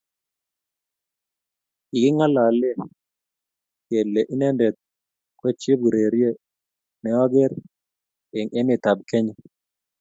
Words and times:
kiking'alale 1.87 2.69
kele 3.87 4.21
inendet 4.33 4.75
ko 5.39 5.47
chepurerie 5.61 6.29
ne 7.01 7.09
ang'er 7.21 7.51
eng' 8.37 8.55
emetab 8.59 8.97
Kenya 9.09 9.35